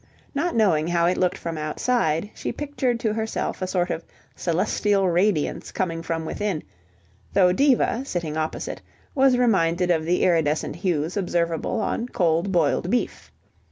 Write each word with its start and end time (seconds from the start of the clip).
Not 0.33 0.55
knowing 0.55 0.87
how 0.87 1.05
it 1.05 1.15
looked 1.19 1.37
from 1.37 1.59
outside, 1.59 2.31
she 2.33 2.51
pictured 2.51 2.99
to 3.01 3.13
herself 3.13 3.61
a 3.61 3.67
sort 3.67 3.91
of 3.91 4.03
celestial 4.35 5.07
radiance 5.07 5.71
coming 5.71 6.01
from 6.01 6.25
within, 6.25 6.63
though 7.33 7.51
Diva, 7.51 8.03
sitting 8.03 8.35
opposite, 8.35 8.81
was 9.13 9.37
reminded 9.37 9.91
of 9.91 10.03
the 10.03 10.23
iridescent 10.23 10.77
hues 10.77 11.17
observable 11.17 11.79
on 11.81 12.07
cold 12.07 12.51
boiled 12.51 12.89
beef. 12.89 13.29